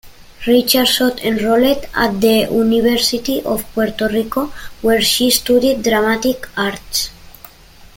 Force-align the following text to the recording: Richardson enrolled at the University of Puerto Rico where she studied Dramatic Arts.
Richardson 0.47 1.19
enrolled 1.19 1.85
at 1.93 2.21
the 2.21 2.47
University 2.51 3.39
of 3.43 3.71
Puerto 3.75 4.07
Rico 4.09 4.51
where 4.81 4.99
she 4.99 5.29
studied 5.29 5.83
Dramatic 5.83 6.49
Arts. 6.57 7.11